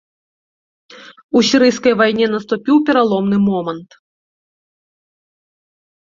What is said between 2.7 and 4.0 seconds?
пераломны момант.